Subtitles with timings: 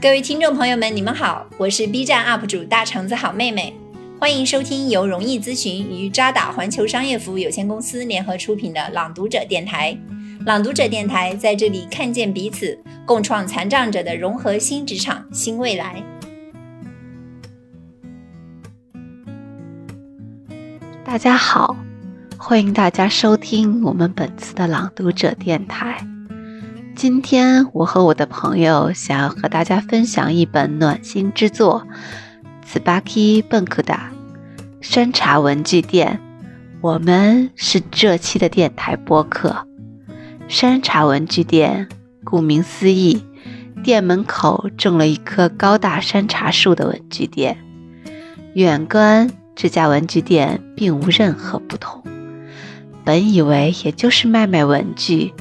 [0.00, 3.74] 各位听众朋友们，你们好，我是 B 站 UP 主大橙子好妹妹，
[4.20, 9.98] 欢迎收听由容易咨询与渣打环球商业服务有限公司联合出品的朗读者电台。
[10.46, 16.00] 朗读者电台在这里看见彼此，共创残障者的融合新职场新未来。
[21.04, 21.76] 大家好，
[22.36, 26.06] 欢迎大家收听我们本次的朗读者电台。
[26.98, 31.86] 今天我和我的朋友想要和大家分享一本暖心之作
[32.68, 33.84] 《Tsubaki Bankuda》
[34.80, 36.20] 山茶文具店。
[36.80, 39.64] 我们是这期的电台播客。
[40.48, 41.88] 山茶文具店，
[42.24, 43.22] 顾名思义，
[43.84, 47.58] 店门口种了一棵高大山茶树的文具店。
[48.54, 52.02] 远观这家文具店并无任何不同，
[53.04, 55.32] 本以为也就是卖卖文具。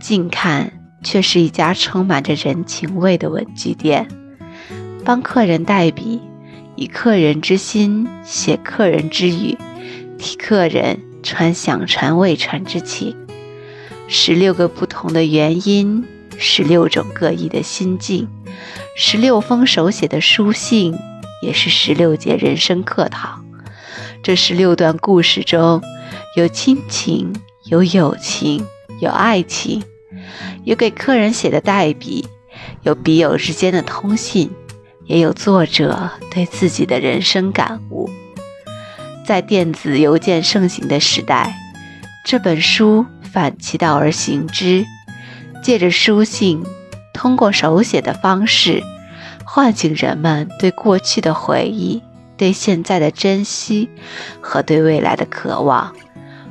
[0.00, 4.08] 近看，却是一家充满着人情味的文具店。
[5.04, 6.20] 帮客人代笔，
[6.76, 9.56] 以客人之心写客人之语，
[10.18, 13.16] 替客人传想传未传之情。
[14.06, 16.04] 十六个不同的原因，
[16.38, 18.28] 十六种各异的心境，
[18.96, 20.94] 十六封手写的书信，
[21.42, 23.44] 也是十六节人生课堂。
[24.22, 25.82] 这十六段故事中，
[26.36, 27.32] 有亲情，
[27.64, 28.66] 有友情，
[29.00, 29.82] 有爱情。
[30.64, 32.26] 有给客人写的代笔，
[32.82, 34.50] 有笔友之间的通信，
[35.04, 38.08] 也有作者对自己的人生感悟。
[39.26, 41.54] 在电子邮件盛行的时代，
[42.24, 44.84] 这本书反其道而行之，
[45.62, 46.64] 借着书信，
[47.12, 48.82] 通过手写的方式，
[49.44, 52.02] 唤醒人们对过去的回忆、
[52.36, 53.90] 对现在的珍惜
[54.40, 55.94] 和对未来的渴望。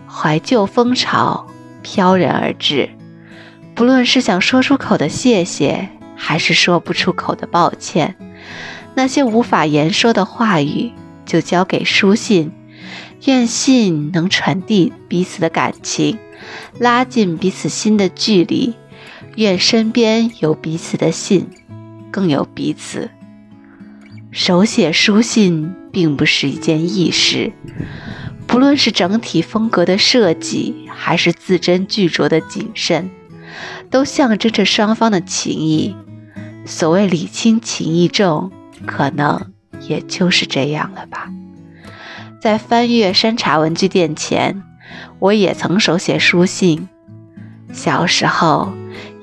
[0.07, 1.47] 怀旧风潮
[1.89, 2.89] 飘然而至。
[3.73, 8.15] 不论是想说出口的谢谢，还是说不出口的抱歉，
[8.93, 10.91] 那些无法言说的话语，
[11.25, 12.51] 就交给书信。
[13.25, 16.19] 愿信能传递彼此的感情，
[16.77, 18.75] 拉近彼此心的距离。
[19.37, 21.47] 愿身边有彼此的信，
[22.11, 23.09] 更有彼此。
[24.31, 27.51] 手写书信并不是一件易事，
[28.45, 33.09] 不论是整体风格的设计，还是字斟句酌的谨慎。
[33.89, 35.95] 都象征着双方的情谊。
[36.65, 38.51] 所谓礼轻情意重，
[38.85, 39.51] 可能
[39.87, 41.31] 也就是这样了吧。
[42.39, 44.61] 在翻阅山茶文具店前，
[45.17, 46.87] 我也曾手写书信。
[47.73, 48.71] 小时候，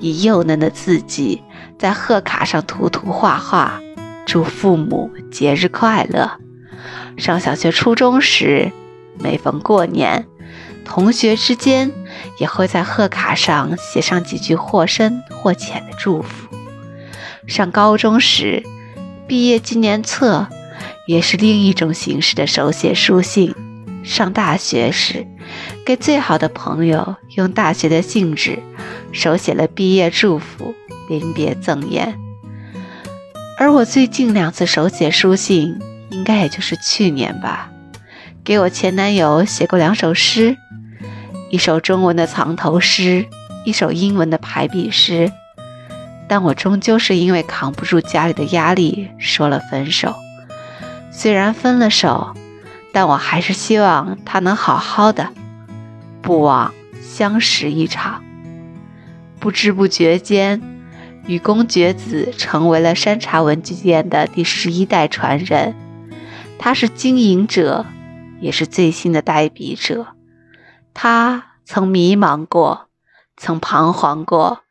[0.01, 1.41] 以幼嫩的字迹
[1.79, 3.79] 在贺卡上涂涂画画，
[4.25, 6.44] 祝父母节日快乐。
[7.17, 8.71] 上小学、初中时，
[9.19, 10.27] 每逢过年，
[10.83, 11.91] 同学之间。
[12.37, 16.47] 也会在贺卡上写上几句或深或浅的祝福。
[17.47, 18.63] 上高中时，
[19.27, 20.47] 毕业纪念册
[21.07, 23.53] 也是另一种形式的手写书信。
[24.03, 25.25] 上大学时，
[25.85, 28.59] 给最好的朋友用大学的信纸
[29.11, 30.73] 手写了毕业祝福、
[31.09, 32.17] 临别赠言。
[33.57, 35.79] 而我最近两次手写书信，
[36.15, 37.69] 应该也就是去年吧，
[38.41, 40.55] 给我前男友写过两首诗。
[41.51, 43.25] 一首中文的藏头诗，
[43.65, 45.29] 一首英文的排比诗，
[46.27, 50.15] 但我终究是因为扛不住家里的压力说了分手。
[51.11, 52.33] 虽然分了手，
[52.93, 55.29] 但我还是希望他能好好的，
[56.21, 58.23] 不枉相识一场。
[59.39, 60.61] 不知不觉间，
[61.27, 65.75] 雨宫觉子成为了山茶文具店的第十一代传人，
[66.65, 67.85] 他是经营者，
[68.41, 70.07] 也是最新的代笔者。
[70.95, 72.87] 他曾迷茫过，
[73.37, 74.61] 曾彷徨过，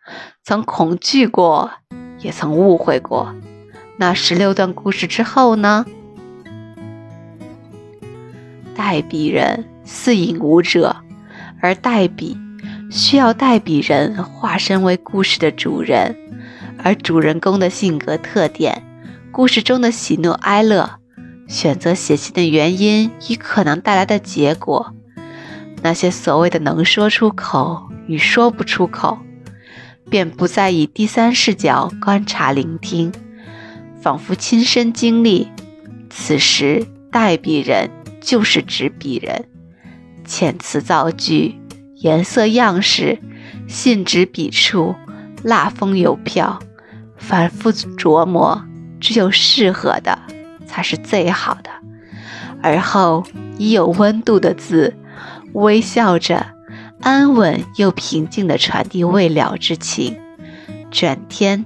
[0.43, 1.71] 曾恐惧过，
[2.19, 3.33] 也曾误会过。
[3.97, 5.87] 那十六段故事之后呢？
[8.75, 10.97] 代笔人似影舞者，
[11.61, 12.37] 而代笔
[12.91, 16.17] 需要代笔人化身为故事的主人，
[16.83, 18.83] 而主人公的性格特点、
[19.31, 20.99] 故事中的喜怒哀乐、
[21.55, 24.93] 选择写信的原因与可能带来的结果。
[25.83, 29.19] 那些所谓的能说出口与说不出口，
[30.11, 33.13] 便不再以第三视角观察聆听，
[34.03, 35.47] 仿佛亲身经历。
[36.11, 37.89] 此时，代笔人
[38.21, 39.45] 就是执笔人，
[40.27, 41.55] 遣词造句、
[41.95, 43.21] 颜色样式、
[43.69, 44.97] 信纸笔触、
[45.45, 46.59] 蜡封邮票，
[47.17, 48.65] 反复琢磨，
[48.99, 50.19] 只有适合的
[50.75, 51.71] 才是最好的。
[52.61, 53.23] 而后，
[53.59, 54.97] 已有温度的字。
[55.53, 56.47] 微笑着，
[57.01, 60.17] 安稳又平静地传递未了之情。
[60.91, 61.65] 转天，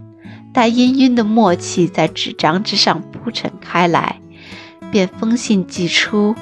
[0.53, 4.21] 带氤氲的默契在纸张之上铺陈开来，
[4.91, 6.35] 便封信寄出，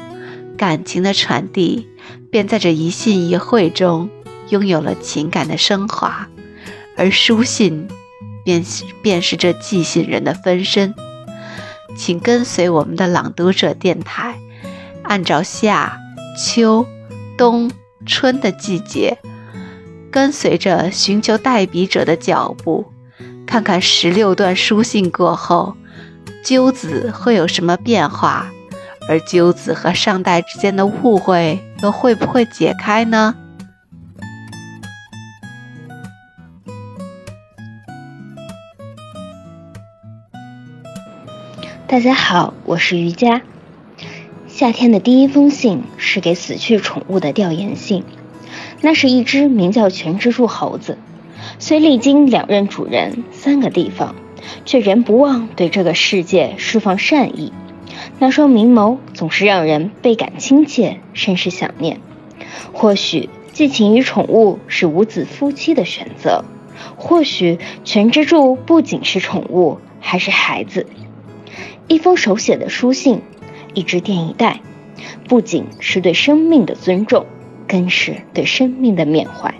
[0.57, 1.87] 感情的传递
[2.33, 4.11] 便在这一信一会中
[4.49, 6.27] 拥有了情感的升华，
[6.97, 7.87] 而书信
[8.45, 8.65] 便
[9.03, 10.93] 便是这寄信人的分身。
[11.96, 14.37] 请跟随我们的朗读者电台，
[15.02, 15.98] 按照夏、
[16.38, 16.87] 秋、
[17.38, 17.70] 冬、
[18.04, 19.19] 春的季节，
[20.10, 22.93] 跟随着寻求代笔者的脚步，
[23.46, 25.75] 看看十六段书信过后，
[26.44, 28.50] 鸠子会有什么变化，
[29.08, 33.34] 而鸠子和上代之间的误会又会不会解开呢？
[41.88, 43.43] 大家好，我是瑜伽。
[44.49, 48.03] 夏天的第一封信是给死去宠物的吊唁信，
[48.81, 50.99] 那是一只名叫全蜘蛛猴子，
[51.61, 54.17] 虽历经两任主人、三个地方，
[54.65, 57.53] 却仍不忘对这个世界释放善意。
[58.19, 62.00] 那双明眸总是让人倍感亲切，甚是想念。
[62.73, 66.44] 或许寄情于宠物是无子夫妻的选择，
[66.97, 70.89] 或许全蜘蛛不仅是宠物，还是孩子。
[71.88, 73.21] 一封手写的书信，
[73.75, 74.61] 一支电影带，
[75.29, 77.27] 不仅是对生命的尊重，
[77.69, 79.55] 更是对生命的缅怀。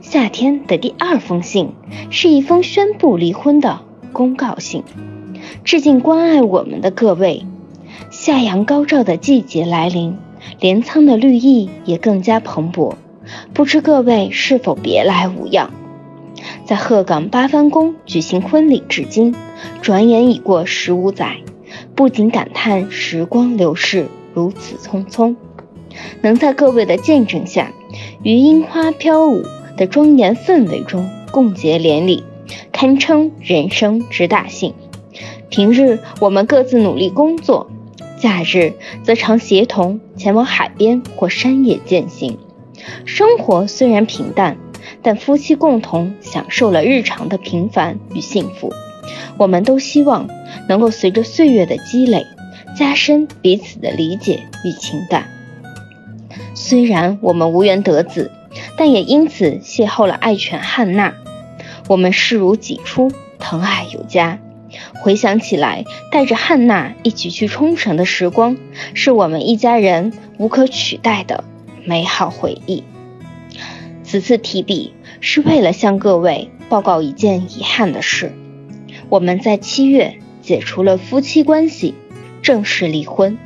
[0.00, 1.72] 夏天的第二封信
[2.10, 3.80] 是一封宣布离婚的
[4.12, 4.82] 公告信，
[5.64, 7.46] 致敬关爱我们的各位。
[8.10, 10.16] 夏阳高照的季节来临，
[10.60, 12.94] 镰仓的绿意也更加蓬勃，
[13.52, 15.70] 不知各位是否别来无恙？
[16.66, 19.34] 在鹤岗八幡宫举行婚礼至今，
[19.82, 21.36] 转眼已过十五载，
[21.94, 25.36] 不禁感叹时光流逝如此匆匆。
[26.22, 27.70] 能在各位的见证下，
[28.22, 29.42] 于樱花飘舞
[29.76, 32.24] 的庄严氛围中共结连理，
[32.72, 34.72] 堪称人生之大幸。
[35.50, 37.70] 平日我们各自努力工作，
[38.18, 38.72] 假日
[39.02, 42.38] 则常协同前往海边或山野践行。
[43.04, 44.56] 生活虽然平淡。
[45.04, 48.72] 但夫妻共同享受了日常的平凡与幸福，
[49.36, 50.28] 我们都希望
[50.66, 52.26] 能够随着岁月的积累，
[52.74, 55.28] 加深彼此的理解与情感。
[56.54, 58.30] 虽然我们无缘得子，
[58.78, 61.12] 但也因此邂逅了爱犬汉娜，
[61.86, 64.38] 我们视如己出，疼爱有加。
[65.02, 68.56] 回想起来，带着汉娜一起去冲绳的时光，
[68.94, 71.44] 是我们一家人无可取代的
[71.84, 72.82] 美好回忆。
[74.14, 78.32] 此次提笔是为了向各位报告一件遗憾的事：
[79.08, 81.94] 我们在七月解除了夫妻关系，
[82.40, 83.36] 正式离婚。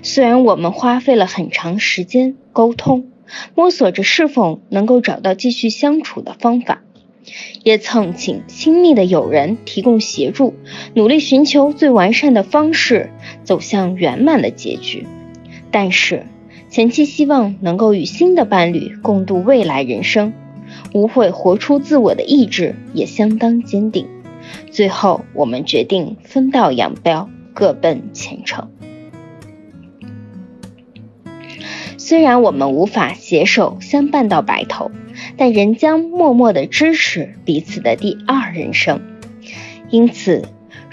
[0.00, 3.10] 虽然我们花费了很长时间沟通，
[3.54, 6.80] 摸索着是否能够找到继续相处的方法，
[7.62, 10.54] 也曾请亲密的友人提供协助，
[10.94, 13.10] 努力寻求最完善的方式
[13.44, 15.06] 走向圆满的结局。
[15.70, 16.24] 但是。
[16.76, 20.34] 前期希望能够与新的伴侣共度未来人生，
[20.92, 24.06] 无悔活出自我的意志也相当坚定。
[24.70, 28.68] 最后，我们决定分道扬镳，各奔前程。
[31.96, 34.90] 虽然我们无法携手相伴到白头，
[35.38, 39.00] 但仍将默默的支持彼此的第二人生。
[39.88, 40.42] 因此。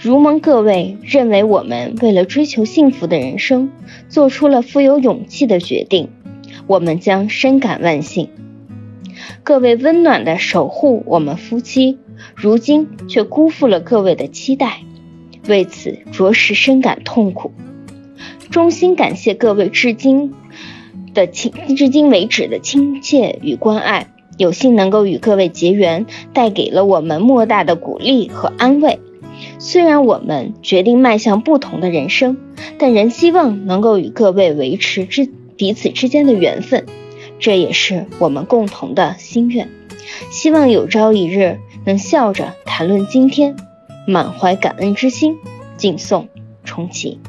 [0.03, 3.71] 如蒙各位认为我们为了追求幸福的人生
[4.09, 6.09] 做出了富有勇气的决定，
[6.67, 8.27] 我们将深感万幸。
[9.43, 11.99] 各位温暖的守护我们夫妻，
[12.35, 14.81] 如今却辜负了各位的期待，
[15.47, 17.53] 为此着实深感痛苦。
[18.49, 20.33] 衷心感谢各位至今
[21.13, 24.07] 的亲，至今为止的亲切与关爱，
[24.37, 28.99] 有幸能够与各位结缘，带给了我们莫大的鼓励和安慰。
[29.63, 32.35] 虽然我们决定迈向不同的人生，
[32.77, 36.85] 但仍希望能够与各位维持之彼此之间的缘分，
[37.39, 39.69] 这也是我们共同的心愿。
[40.29, 43.55] 希望有朝一日能笑着谈论今天，
[44.05, 45.37] 满怀感恩之心，
[45.77, 46.27] 敬颂
[46.65, 47.21] 重启。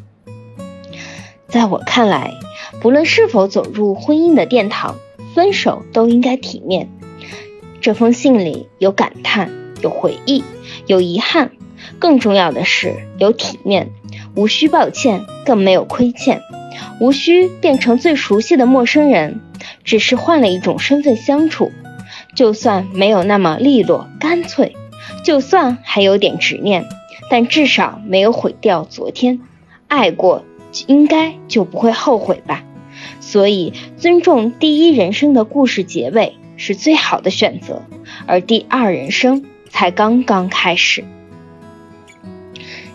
[1.47, 2.35] 在我看来，
[2.81, 4.97] 不论是否走入婚姻的殿堂，
[5.37, 6.89] 分手都应该体面。
[7.81, 10.43] 这封信里有感叹，有回忆，
[10.89, 11.53] 有遗憾。
[11.99, 13.91] 更重要的是有体面，
[14.35, 16.41] 无需抱歉，更没有亏欠，
[17.01, 19.41] 无需变成最熟悉的陌生人，
[19.85, 21.73] 只是换了一种身份相处。
[22.35, 24.75] 就算没有那么利落干脆，
[25.23, 26.85] 就算还有点执念，
[27.31, 29.41] 但至少没有毁掉昨天。
[29.87, 30.45] 爱过，
[30.87, 32.65] 应该就不会后悔吧。
[33.21, 37.83] 所以，尊重第一人生的故事结尾是最好的选择，
[38.27, 39.45] 而第二人生。
[39.71, 41.03] 才刚刚开始。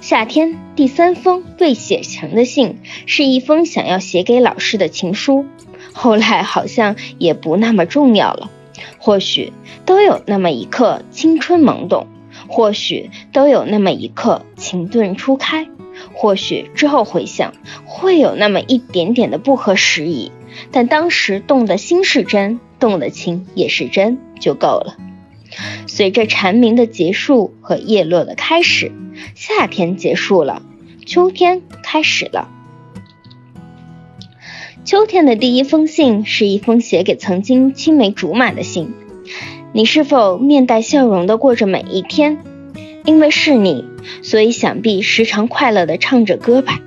[0.10, 5.46] 夏天第三封未写成的信，是一封想要写给老师的情书。
[5.94, 8.50] 后来好像也不那么重要了。
[8.98, 9.54] 或许
[9.86, 12.08] 都有那么一刻青春懵懂，
[12.48, 15.68] 或许都有那么一刻情窦初开，
[16.16, 17.54] 或许之后回想
[17.86, 20.32] 会有那么一点点的不合时宜，
[20.72, 24.98] 但当时动的心是真，动的情也是真，就够了。
[25.88, 28.92] 随着蝉鸣的结束和叶落的开始，
[29.36, 30.62] 夏天结束了，
[31.06, 32.50] 秋天开始了。
[34.86, 38.94] 秋天的第一封信是一封写给曾经青梅竹马的信。
[39.72, 42.40] 你是否面带笑容的过着每一天？
[43.06, 43.86] 因为是你，
[44.24, 46.80] 所以想必时常快乐的唱着歌吧。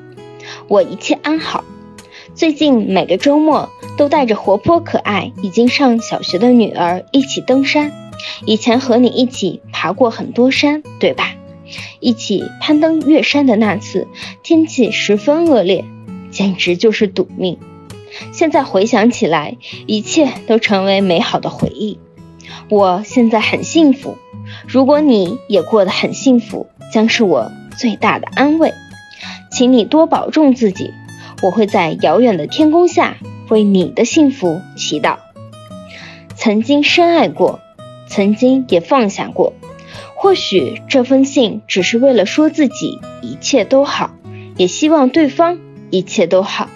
[0.69, 1.65] 我一切安好。
[2.35, 7.93] 最近每个周末都带着活泼可爱、已经上小学的女儿一起登山。
[8.47, 11.35] 以前和你一起爬过很多山，对吧？
[12.01, 14.07] 一起攀登越山的那次，
[14.43, 15.85] 天气十分恶劣，
[16.31, 17.59] 简直就是赌命。
[18.33, 21.99] 现在回想起来，一切都成为美好的回忆。
[22.69, 24.19] 我现在很幸福，
[24.69, 28.75] 如果你也过得很幸福，将是我最大的安慰。
[29.51, 30.91] 请你多保重自己，
[31.43, 33.17] 我会在遥远的天空下
[33.49, 35.17] 为你的幸福祈祷。
[36.35, 37.61] 曾经深爱过，
[38.13, 39.55] 曾经也放下过。
[40.15, 44.15] 或许这封信只是为了说自己一切都好，
[44.59, 46.69] 也希望对方一切都好。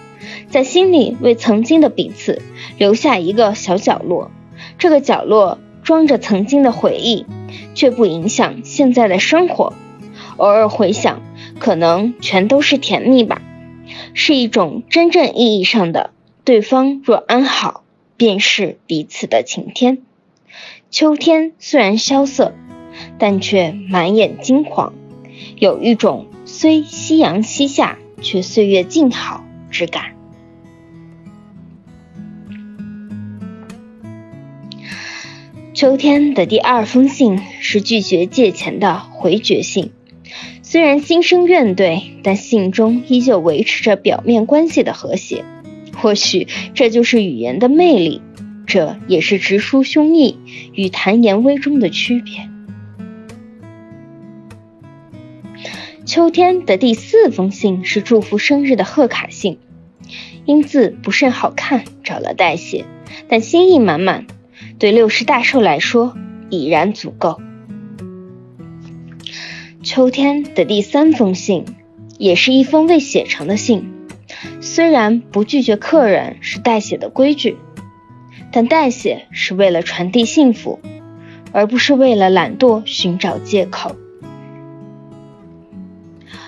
[0.49, 2.41] 在心里为曾经的彼此
[2.79, 4.31] 留下一个小角落，
[4.79, 7.27] 这个角落装着曾经的回忆，
[7.75, 9.75] 却不影响现在的生活。
[10.39, 11.21] 偶尔回想，
[11.59, 13.43] 可能全都是甜蜜吧，
[14.15, 16.11] 是一种真正意义上的
[16.45, 17.85] 对方若安好，
[18.17, 19.99] 便是彼此的晴天。
[20.91, 22.55] 秋天虽然萧瑟，
[23.19, 24.95] 但却满眼金黄，
[25.59, 30.15] 有一种虽夕阳西下，却岁月静好之感。
[35.75, 39.91] 秋天的第二封信是拒绝借钱的回绝信，
[40.63, 45.45] 虽然心生怨怼，但信中依旧维持着表面关系的和谐。
[45.99, 48.23] 或许这就是语言的魅力，
[48.67, 50.37] 这也是直抒胸臆
[50.75, 52.49] 与谈言微中的区别。
[56.05, 59.59] 秋天的第四封信是祝福生日的贺卡信，
[60.45, 62.85] 因字不甚好看，找了代写，
[63.29, 64.27] 但心意满满。
[64.79, 66.17] 对六十大寿来说
[66.51, 67.41] 已然足够。
[69.83, 71.65] 秋天的第三封信，
[72.19, 73.93] 也是一封未写成的信。
[74.61, 77.57] 虽然不拒绝客人是代写的规矩，
[78.53, 80.81] 但代写是为了传递幸福，
[81.53, 83.97] 而不是为了懒惰寻找借口。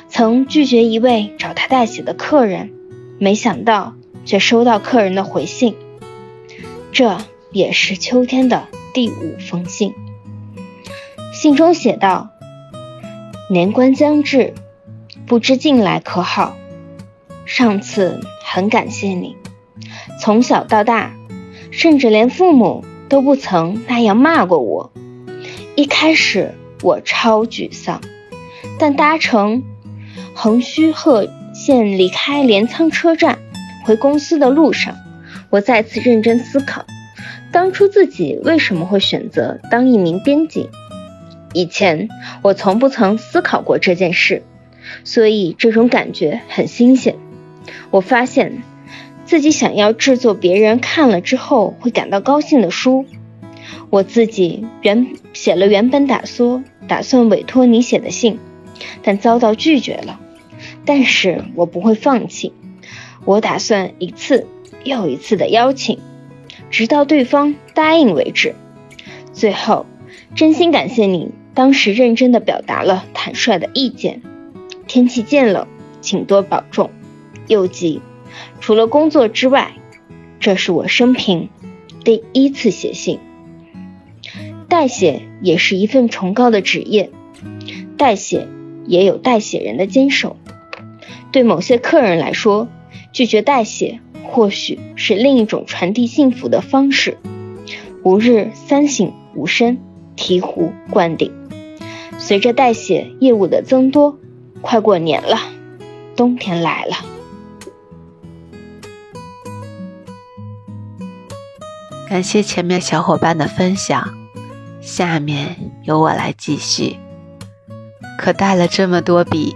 [0.09, 2.73] 曾拒绝一位找他代写的客人，
[3.19, 5.77] 没想到却收到客人的回信。
[6.93, 7.19] 这。
[7.51, 9.95] 也是秋天的第五封信。
[11.33, 12.29] 信中写道
[13.49, 14.53] ：“年关将至，
[15.27, 16.59] 不知近来可好？
[17.47, 19.35] 上次很感谢你，
[20.21, 21.15] 从小到大，
[21.79, 24.91] 甚至连父母都不曾那样骂过我。
[25.77, 28.01] 一开始我超沮丧，
[28.81, 29.63] 但搭乘
[30.35, 33.39] 横须贺线离开镰仓车站
[33.85, 34.97] 回公司的路上，
[35.51, 36.85] 我再次认真思考。”
[37.53, 40.69] 当初自己为什么会选择当一名编辑？
[41.55, 42.09] 以前
[42.43, 44.43] 我从不曾思考过这件事，
[45.05, 47.15] 所以这种感觉很新鲜。
[47.93, 48.65] 我发现
[49.29, 53.05] 自己想要制作别人看了之后会感到高兴的书。
[53.91, 58.39] 我自己原写了原本打算打算委托你写的信，
[59.03, 60.19] 但遭到拒绝了。
[60.87, 62.55] 但是我不会放弃，
[63.27, 64.47] 我打算一次
[64.83, 65.99] 又一次的邀请。
[66.71, 68.55] 直到对方答应为止。
[69.35, 69.85] 最后，
[70.35, 74.23] 真心感谢你当时认真的表达了坦率的意见。
[74.87, 75.67] 天气渐冷，
[76.01, 76.91] 请多保重。
[77.47, 78.01] 又急，
[78.61, 79.73] 除了工作之外，
[80.41, 81.49] 这是我生平
[82.05, 83.19] 第一次写信。
[84.69, 87.11] 代写也是一份崇高的职业，
[87.97, 88.47] 代写
[88.87, 90.37] 也有代写人的坚守。
[91.33, 92.69] 对某些客人来说，
[93.13, 94.01] 拒绝代写。
[94.31, 97.17] 或许是另一种传递幸福的方式。
[98.05, 99.79] 吾日三省吾身，
[100.19, 101.33] 醍醐灌顶。
[102.19, 104.19] 随着代写业务的增多，
[104.61, 105.39] 快过年了，
[106.15, 106.97] 冬天来了。
[112.09, 114.09] 感谢前面小伙伴的分享。
[114.81, 116.99] 下面由我来继续。
[118.17, 119.55] 可带了这么多笔，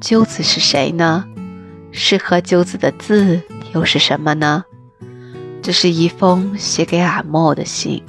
[0.00, 1.24] 鸠子是谁呢？
[1.90, 3.42] 适合鸠子的字
[3.74, 4.64] 又是什么呢？
[5.62, 8.04] 这是一封写给阿莫的信。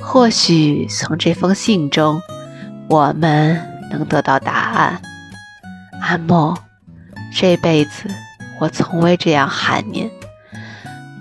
[0.00, 2.20] 或许从这封信中，
[2.88, 5.02] 我们能得到答案。
[6.00, 6.56] 阿莫，
[7.34, 8.08] 这辈子
[8.60, 10.08] 我从未这样喊您，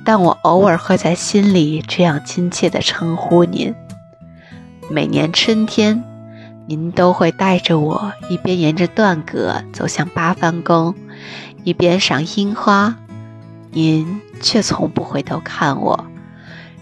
[0.05, 3.73] 但我偶尔会在心里这样亲切地称呼您。
[4.87, 6.03] 每年春天，
[6.67, 10.93] 您都会带着我一边沿着断阁走向八幡宫，
[11.63, 12.95] 一边赏樱花，
[13.71, 16.05] 您却从不回头看我。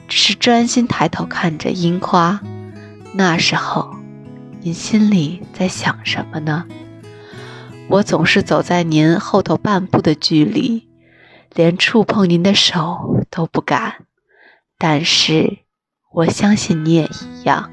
[0.10, 2.42] 只是专心抬头看着樱花，
[3.14, 3.96] 那时候，
[4.60, 6.66] 您心里在想什么呢？
[7.88, 10.88] 我总是走在您后头半步的距离，
[11.54, 14.06] 连触碰您的手都不敢。
[14.78, 15.60] 但是，
[16.12, 17.72] 我相信你也一样。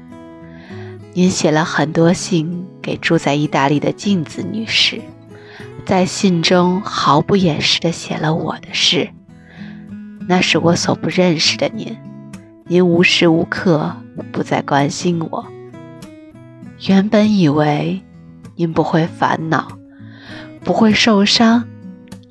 [1.13, 5.01] 您写了很多信给住在意大利的镜子女士，
[5.85, 9.09] 在信中毫不掩饰地写了我的事。
[10.27, 11.97] 那是我所不认识的您。
[12.65, 13.93] 您无时无刻
[14.31, 15.45] 不在关心我。
[16.87, 18.01] 原本以为
[18.55, 19.67] 您不会烦恼，
[20.63, 21.67] 不会受伤，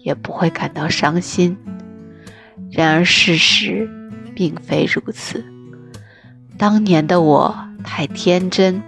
[0.02, 1.56] 也不会感到伤心。
[2.70, 3.88] 然而事实
[4.34, 5.44] 并非如此。
[6.56, 8.82] 当年的我太天真，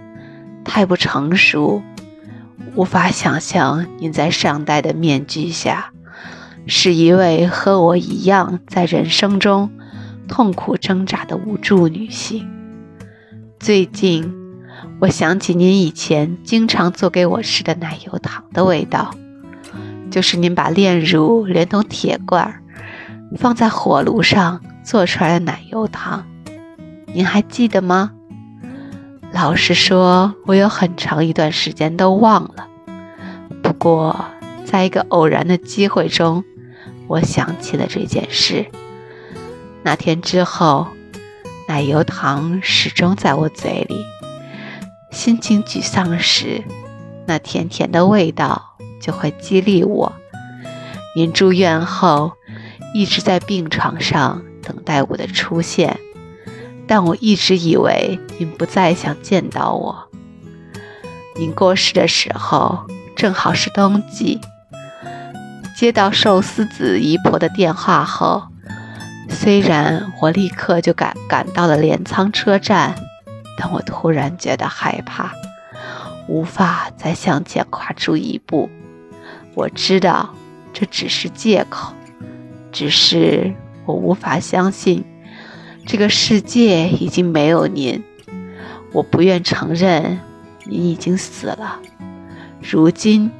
[0.63, 1.81] 太不成熟，
[2.75, 5.91] 无法想象您在上戴的面具下，
[6.67, 9.71] 是一位和我一样在人生中。
[10.25, 12.49] 痛苦挣扎的无助女性。
[13.59, 14.33] 最近，
[15.01, 19.13] 我想起您以前经常做给我吃的奶油糖的味道，
[20.13, 22.61] 就是您把炼乳连同铁罐
[23.35, 26.23] 放在火炉上做出来的奶油糖。
[27.07, 28.11] 您还记得吗？
[29.31, 32.67] 老实说，我有很长一段时间都忘了。
[33.63, 34.23] 不过，
[34.63, 36.43] 在一个偶然的机会中，
[37.07, 38.67] 我想起了这件事。
[39.81, 40.89] 那天之后，
[41.67, 44.05] 奶油糖始终在我嘴里。
[45.09, 46.63] 心情沮丧时，
[47.25, 48.72] 那甜甜的味道
[49.03, 50.13] 就会激励我。
[51.13, 52.31] 您住院后，
[52.93, 55.99] 一直在病床上等待我的出现，
[56.87, 60.07] 但我一直以为您不再想见到我。
[61.35, 64.39] 您过世的时候，正好是冬季。
[65.75, 68.43] 接到寿司子姨婆的电话后。
[69.29, 72.95] 虽然我立刻就赶赶到了镰仓车站，
[73.57, 75.31] 但我突然觉得害怕，
[76.27, 78.69] 无法再向前跨出一步。
[79.55, 80.33] 我知道
[80.73, 81.93] 这只是借口，
[82.71, 83.53] 只是
[83.85, 85.03] 我无法相信
[85.85, 88.03] 这个世界已经没有您。
[88.91, 90.19] 我不愿承认
[90.65, 91.79] 您已经死了。
[92.61, 93.31] 如今，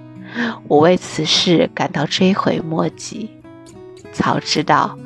[0.67, 3.29] 我为此事感到追悔莫及。
[4.11, 4.97] 早知道。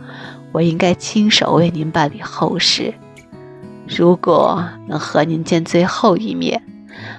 [0.53, 2.93] 我应该亲手为您办理后事。
[3.85, 6.63] 如果能和您见最后一面，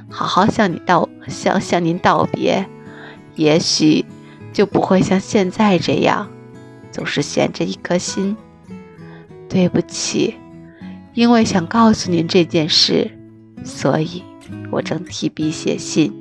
[0.09, 2.67] 好好向你道向向您道别，
[3.39, 4.05] 也许
[4.53, 6.29] 就不会像现在这样，
[6.91, 8.37] 总是悬着一颗心。
[9.49, 10.35] 对不起，
[11.15, 13.13] 因为想告诉您这件事，
[13.65, 14.25] 所以
[14.73, 16.13] 我正提笔写信。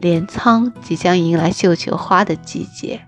[0.00, 3.00] 镰仓即将迎来绣球花的季节。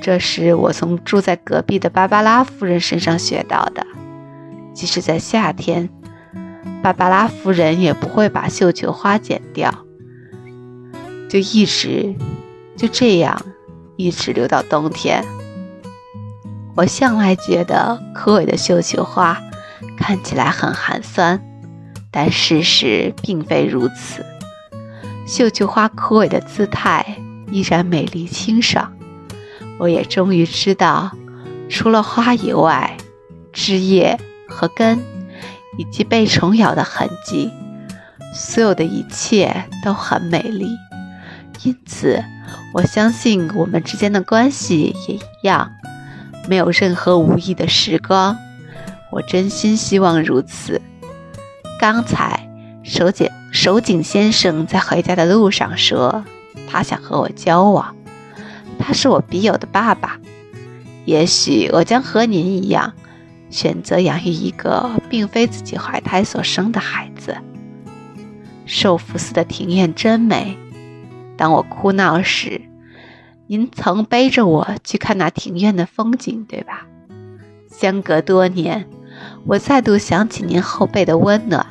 [0.00, 3.86] 这是我从住在隔壁的芭芭拉夫人身上学到的。
[4.72, 5.90] 即使在夏天，
[6.82, 9.84] 芭芭拉夫人也不会把绣球花剪掉，
[11.28, 12.14] 就一直
[12.76, 13.40] 就这样
[13.96, 15.24] 一直留到冬天。
[16.74, 19.40] 我向来觉得枯萎的绣球花
[19.96, 21.40] 看起来很寒酸，
[22.10, 24.24] 但事实并非如此。
[25.26, 27.18] 绣球花枯萎的姿态
[27.50, 28.92] 依然美丽清爽。
[29.78, 31.12] 我也终于知道，
[31.68, 32.96] 除了花以外，
[33.52, 35.00] 枝叶和根，
[35.76, 37.50] 以及被虫咬的痕迹，
[38.32, 40.68] 所有的一切都很美丽。
[41.64, 42.22] 因此，
[42.72, 45.70] 我相信我们之间的关系也一样，
[46.48, 48.36] 没有任何无意的时光。
[49.10, 50.80] 我真心希望如此。
[51.80, 52.48] 刚才，
[52.82, 56.24] 守井守井先生在回家的路上说，
[56.68, 57.96] 他想和我交往。
[58.78, 60.18] 他是我笔友的爸爸，
[61.04, 62.92] 也许我将和您一样，
[63.50, 67.36] 选择养育一个并非自己怀胎所生的孩子。
[68.66, 70.56] 寿福寺的庭院真美，
[71.38, 72.60] 当我哭闹时，
[73.46, 76.86] 您曾背着我去看那庭院的风景，对吧？
[77.70, 78.86] 相隔多年，
[79.46, 81.64] 我再度想起您后背的温暖，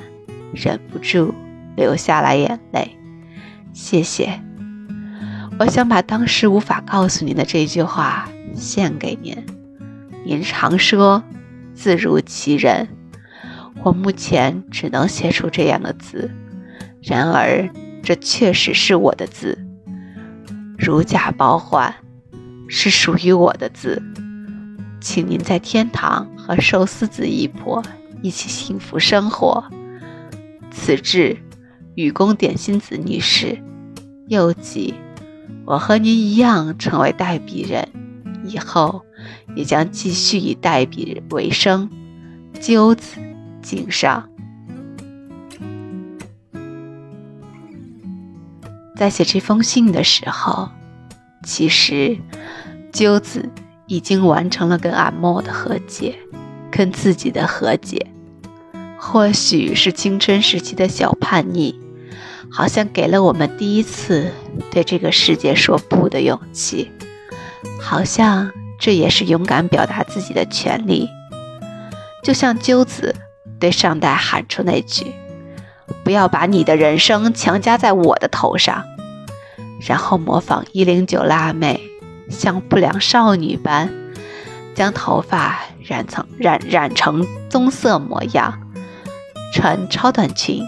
[0.54, 1.36] 忍不住
[1.76, 2.98] 流下了眼泪。
[3.74, 4.42] 谢谢。
[5.60, 9.36] 我想把当时无法告诉您的这句话献给您。
[10.24, 11.24] 您常说
[11.76, 12.88] “字如其人”，
[13.84, 16.32] 我目前只能写出这样的字。
[17.02, 17.70] 然而，
[18.04, 19.58] 这确实是我的字，
[20.78, 21.94] 如假包换，
[22.68, 24.02] 是属于我的字。
[25.00, 27.84] 请您在天堂和寿司子姨婆
[28.22, 29.64] 一起幸福生活。
[30.72, 31.38] 此致，
[31.96, 33.62] 雨宫点心子女士。
[34.28, 34.94] 又记，
[35.66, 37.90] 我和您一样成为代笔人，
[38.46, 39.04] 以后
[39.56, 41.90] 也将继续以代笔为生。
[42.60, 43.18] 鸠子，
[43.62, 44.30] 敬上。
[48.98, 50.70] 在写这封信的时候，
[51.44, 52.18] 其实
[52.92, 53.48] 鸠子
[53.86, 56.18] 已经完成了跟阿莫的和解，
[56.72, 58.08] 跟自己的和解。
[59.00, 61.80] 或许是青春时期的小叛逆，
[62.52, 64.32] 好像给了我们第一次
[64.72, 66.92] 对这个世界说不的勇气。
[67.80, 71.08] 好像这也是勇敢表达自己的权利。
[72.24, 73.16] 就像鸠子
[73.60, 75.14] 对上代喊出那句。
[76.04, 78.86] 不要把你的人生强加在我的头上，
[79.86, 81.82] 然后模仿一零九辣妹，
[82.30, 83.90] 像不良少女般
[84.76, 88.60] 将头发染成染染成棕色模样，
[89.54, 90.64] 穿超短裙、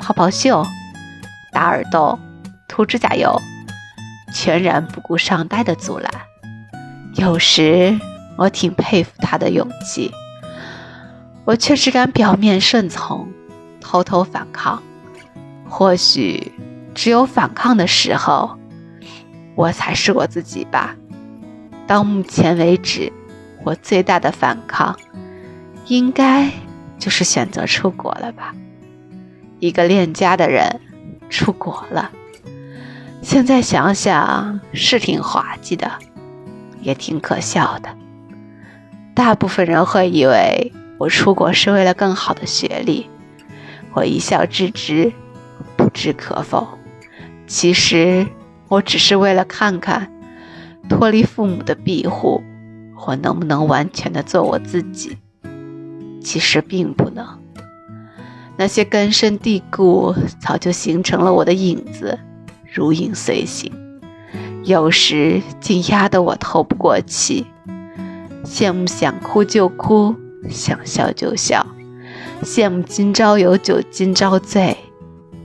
[0.00, 0.66] 泡泡袖、
[1.52, 2.18] 打耳洞、
[2.68, 3.40] 涂指甲油，
[4.32, 6.10] 全然不顾上代的阻拦。
[7.14, 7.98] 有时
[8.36, 10.12] 我挺佩服她的勇气，
[11.44, 13.28] 我却只敢表面顺从。
[13.80, 14.82] 偷偷反抗，
[15.68, 16.52] 或许
[16.94, 18.58] 只有反抗的时候，
[19.54, 20.96] 我才是我自己吧。
[21.86, 23.12] 到目前为止，
[23.64, 24.96] 我最大的反抗，
[25.86, 26.50] 应该
[26.98, 28.54] 就是选择出国了吧。
[29.60, 30.80] 一个恋家的人
[31.30, 32.10] 出国了，
[33.22, 35.90] 现在想想是挺滑稽的，
[36.80, 37.88] 也挺可笑的。
[39.14, 43.08] 大部分人会以为我出国是为了更好的学历。
[43.98, 45.12] 我一笑置之，
[45.76, 46.68] 不知可否。
[47.48, 48.28] 其实
[48.68, 50.12] 我只是为了看看，
[50.88, 52.40] 脱离父母的庇护，
[53.08, 55.18] 我能不能完全的做我自己。
[56.22, 57.26] 其实并不能。
[58.56, 62.20] 那些根深蒂固、早就形成了我的影子，
[62.72, 63.72] 如影随形，
[64.62, 67.48] 有时竟压得我透不过气。
[68.44, 70.14] 羡慕想哭就哭，
[70.48, 71.66] 想笑就笑。
[72.42, 74.76] 羡慕今朝有酒今朝醉，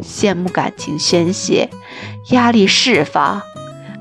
[0.02, 1.70] 羡慕感情宣泄，
[2.30, 3.42] 压力释放，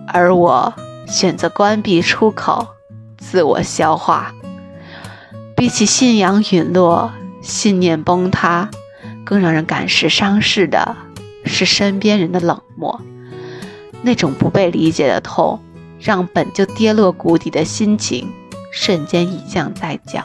[0.06, 0.74] 而我
[1.06, 2.68] 选择关闭出口，
[3.16, 4.34] 自我消化。
[5.56, 8.70] 比起信仰陨落、信念崩塌，
[9.24, 10.96] 更让人感时伤势的
[11.44, 13.00] 是身边人的冷漠。
[14.02, 15.60] 那种不被理解的痛，
[15.98, 18.30] 让本就跌落谷底的心情
[18.70, 20.24] 瞬间一降再降。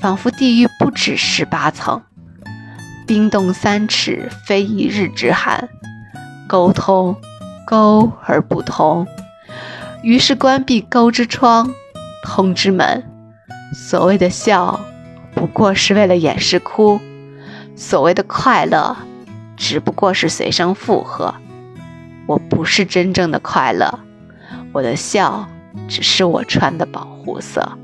[0.00, 2.02] 仿佛地狱不止十八层，
[3.06, 5.68] 冰冻三尺非一日之寒。
[6.46, 7.16] 沟通，
[7.66, 9.06] 沟而不通，
[10.02, 11.72] 于是关闭沟之窗，
[12.22, 13.04] 通之门。
[13.74, 14.78] 所谓的笑，
[15.34, 17.00] 不过是为了掩饰哭；
[17.74, 18.96] 所谓的快乐，
[19.56, 21.34] 只不过是随声附和。
[22.26, 23.98] 我不是真正的快乐，
[24.72, 25.48] 我的笑
[25.88, 27.76] 只是我穿的保护色。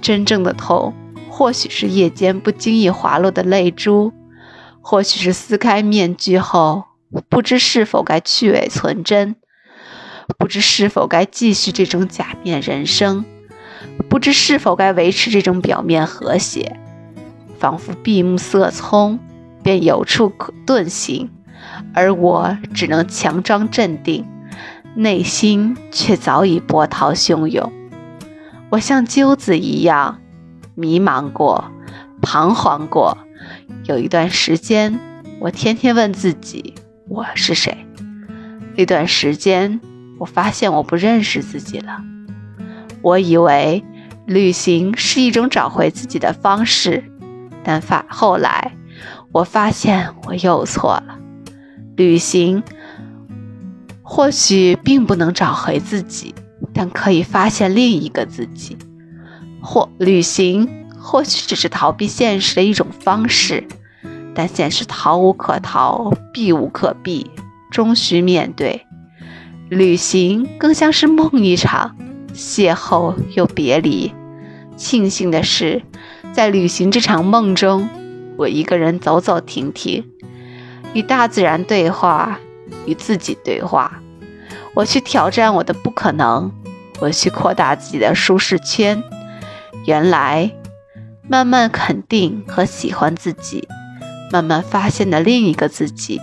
[0.00, 0.94] 真正的痛。
[1.28, 4.12] 或许是夜间不经意滑落的泪珠，
[4.82, 6.84] 或许是撕开面具后
[7.30, 9.36] 不知是否该去伪存真，
[10.36, 13.24] 不知是否该继续这种假面人生，
[14.08, 16.76] 不知是否该维持这种表面和谐。
[17.58, 19.18] 仿佛闭目塞聪，
[19.62, 21.30] 便有处可遁形，
[21.94, 24.26] 而我只能强装镇定，
[24.94, 27.72] 内心却早已波涛汹涌。
[28.70, 30.20] 我像鸠子一样。
[30.76, 31.70] 迷茫过，
[32.22, 33.18] 彷徨过，
[33.84, 34.98] 有一段时间，
[35.40, 36.74] 我天天问自己
[37.08, 37.76] 我是谁。
[38.76, 39.80] 那段时间，
[40.18, 42.00] 我发现我不认识自己了。
[43.02, 43.84] 我以为
[44.24, 47.04] 旅行是一种找回自己的方式，
[47.62, 48.74] 但发后来，
[49.32, 51.18] 我发现我又错了。
[51.96, 52.62] 旅行
[54.02, 56.34] 或许并不能找回自己，
[56.72, 58.76] 但可以发现另一个自己。
[59.62, 63.66] 或旅行或许只是逃避现实的一种方式，
[64.34, 67.30] 但现实逃无可逃，避无可避，
[67.70, 68.86] 终须面对。
[69.68, 71.96] 旅行更像是梦一场，
[72.34, 74.12] 邂逅又别离。
[74.76, 75.82] 庆幸的是，
[76.32, 77.88] 在旅行这场梦中，
[78.38, 80.04] 我一个人走走停停，
[80.94, 82.40] 与大自然对话，
[82.86, 84.02] 与自己对话。
[84.74, 86.50] 我去挑战我的不可能，
[87.00, 89.02] 我去扩大自己的舒适圈。
[89.86, 90.52] 原来，
[91.28, 93.66] 慢慢肯定和喜欢自己，
[94.32, 96.20] 慢慢发现的另一个自己，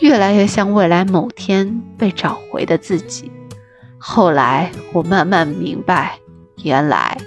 [0.00, 3.30] 越来越像未来某天被找回的自己。
[3.98, 6.18] 后来，我慢慢明白，
[6.62, 7.18] 原来。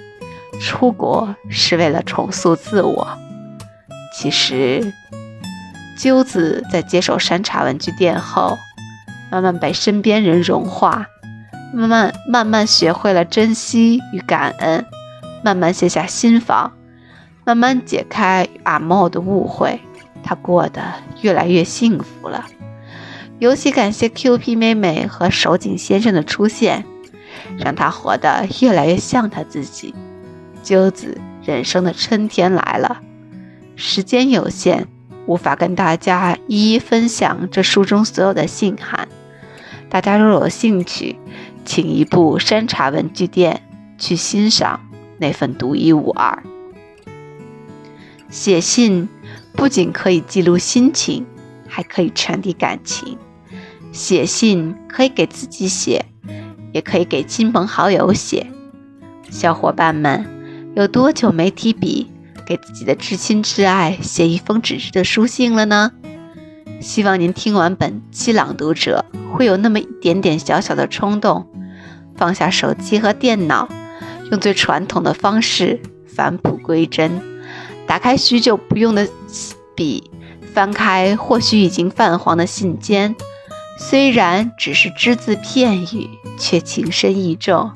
[0.59, 3.07] 出国是为了重塑自我。
[4.13, 4.93] 其实，
[5.97, 8.57] 鸠子在接手山茶文具店后，
[9.31, 11.07] 慢慢被身边人融化，
[11.73, 14.86] 慢慢慢慢学会了珍惜与感恩，
[15.43, 16.73] 慢慢卸下心防，
[17.45, 19.79] 慢慢解开阿茂的误会，
[20.23, 20.81] 他过得
[21.21, 22.45] 越来越幸福了。
[23.39, 26.86] 尤其感谢 Q P 妹妹和守井先生的出现，
[27.57, 29.95] 让他活得越来越像他自己。
[30.62, 33.01] 鸠子人生的春天来了，
[33.75, 34.86] 时间有限，
[35.25, 39.07] 无法跟大家一一分享这书中所有的信函。
[39.89, 41.17] 大家若有兴趣，
[41.65, 43.62] 请一步山茶文具店
[43.97, 44.80] 去欣赏
[45.17, 46.43] 那份独一无二。
[48.30, 49.10] 写信
[49.54, 51.26] 不仅可以记录心情，
[51.67, 53.17] 还可以传递感情。
[53.91, 56.06] 写信可以给自己写，
[56.71, 58.47] 也可以给亲朋好友写。
[59.30, 60.41] 小伙伴们。
[60.74, 62.10] 有多久没提笔
[62.45, 65.91] 给自己的至亲至爱写一封纸质的书信了呢？
[66.81, 71.47] 希望您听完本期朗读者会有那么一点点小小的冲动，
[72.15, 73.69] 放下手机和电脑，
[74.31, 77.21] 用最传统的方式返璞归真，
[77.85, 79.07] 打开许久不用的
[79.75, 80.09] 笔，
[80.53, 83.15] 翻开或许已经泛黄的信笺，
[83.77, 87.71] 虽然只是只字片语，却情深意重。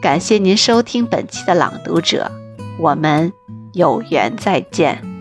[0.00, 2.32] 感谢您收听本期的朗读者，
[2.78, 3.32] 我们
[3.74, 5.13] 有缘再见。